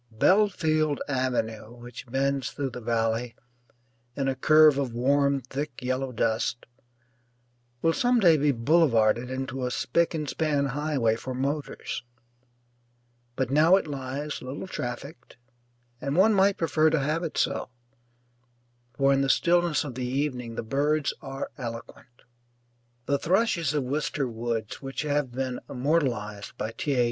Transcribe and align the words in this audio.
Belfield 0.09 0.99
Avenue, 1.07 1.75
which 1.75 2.07
bends 2.07 2.49
through 2.49 2.71
the 2.71 2.81
valley 2.81 3.35
in 4.15 4.27
a 4.27 4.33
curve 4.35 4.79
of 4.79 4.93
warm 4.95 5.41
thick 5.41 5.79
yellow 5.79 6.11
dust, 6.11 6.65
will 7.83 7.93
some 7.93 8.19
day 8.19 8.35
be 8.35 8.51
boulevarded 8.51 9.29
into 9.29 9.63
a 9.63 9.69
spick 9.69 10.15
and 10.15 10.27
span 10.27 10.65
highway 10.73 11.15
for 11.15 11.35
motors. 11.35 12.01
But 13.35 13.51
now 13.51 13.75
it 13.75 13.85
lies 13.85 14.41
little 14.41 14.65
trafficked, 14.65 15.37
and 16.01 16.15
one 16.15 16.33
might 16.33 16.57
prefer 16.57 16.89
to 16.89 16.99
have 16.99 17.21
it 17.23 17.37
so, 17.37 17.69
for 18.97 19.13
in 19.13 19.21
the 19.21 19.29
stillness 19.29 19.83
of 19.83 19.93
the 19.93 20.07
evening 20.07 20.55
the 20.55 20.63
birds 20.63 21.13
are 21.21 21.51
eloquent. 21.59 22.23
The 23.05 23.19
thrushes 23.19 23.75
of 23.75 23.83
Wister 23.83 24.27
Woods, 24.27 24.81
which 24.81 25.03
have 25.03 25.31
been 25.31 25.59
immortalized 25.69 26.57
by 26.57 26.71
T. 26.71 26.95
A. 26.95 26.99